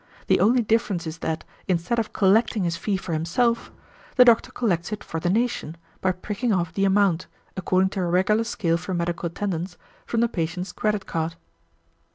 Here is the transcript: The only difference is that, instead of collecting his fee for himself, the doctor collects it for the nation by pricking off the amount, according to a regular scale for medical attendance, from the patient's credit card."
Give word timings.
The 0.25 0.39
only 0.39 0.63
difference 0.63 1.05
is 1.05 1.19
that, 1.19 1.43
instead 1.67 1.99
of 1.99 2.11
collecting 2.11 2.63
his 2.63 2.75
fee 2.75 2.97
for 2.97 3.13
himself, 3.13 3.71
the 4.15 4.25
doctor 4.25 4.49
collects 4.51 4.91
it 4.91 5.03
for 5.03 5.19
the 5.19 5.29
nation 5.29 5.77
by 6.01 6.11
pricking 6.11 6.51
off 6.51 6.73
the 6.73 6.85
amount, 6.85 7.27
according 7.55 7.89
to 7.89 7.99
a 8.01 8.07
regular 8.07 8.43
scale 8.45 8.77
for 8.77 8.95
medical 8.95 9.27
attendance, 9.27 9.77
from 10.07 10.21
the 10.21 10.27
patient's 10.27 10.71
credit 10.71 11.05
card." 11.05 11.35